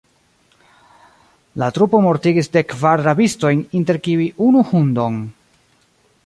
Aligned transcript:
La 1.63 1.67
trupo 1.75 1.99
mortigis 2.05 2.49
dek 2.57 2.67
kvar 2.73 3.05
rabistojn, 3.09 3.61
inter 3.81 4.01
kiuj 4.09 4.27
unu 4.49 4.65
hundon. 4.73 5.23